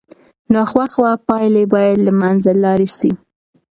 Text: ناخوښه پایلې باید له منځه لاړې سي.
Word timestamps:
ناخوښه 0.53 1.09
پایلې 1.27 1.63
باید 1.73 1.97
له 2.07 2.11
منځه 2.21 2.51
لاړې 2.63 2.89
سي. 2.97 3.11